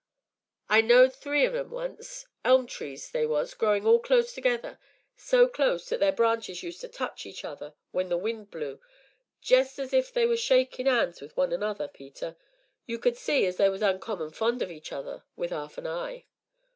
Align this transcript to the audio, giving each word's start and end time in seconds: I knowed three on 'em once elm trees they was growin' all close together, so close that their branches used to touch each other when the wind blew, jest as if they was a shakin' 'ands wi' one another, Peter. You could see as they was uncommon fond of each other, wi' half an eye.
I 0.67 0.81
knowed 0.81 1.13
three 1.13 1.45
on 1.45 1.55
'em 1.55 1.69
once 1.69 2.25
elm 2.43 2.65
trees 2.65 3.11
they 3.11 3.27
was 3.27 3.53
growin' 3.53 3.85
all 3.85 3.99
close 3.99 4.33
together, 4.33 4.79
so 5.15 5.47
close 5.47 5.89
that 5.89 5.99
their 5.99 6.11
branches 6.11 6.63
used 6.63 6.81
to 6.81 6.87
touch 6.87 7.23
each 7.27 7.45
other 7.45 7.75
when 7.91 8.09
the 8.09 8.17
wind 8.17 8.49
blew, 8.49 8.81
jest 9.41 9.77
as 9.77 9.93
if 9.93 10.11
they 10.11 10.25
was 10.25 10.39
a 10.39 10.41
shakin' 10.41 10.87
'ands 10.87 11.21
wi' 11.21 11.27
one 11.35 11.53
another, 11.53 11.87
Peter. 11.87 12.35
You 12.87 12.97
could 12.97 13.15
see 13.15 13.45
as 13.45 13.57
they 13.57 13.69
was 13.69 13.83
uncommon 13.83 14.31
fond 14.31 14.63
of 14.63 14.71
each 14.71 14.91
other, 14.91 15.23
wi' 15.35 15.49
half 15.49 15.77
an 15.77 15.85
eye. 15.85 16.25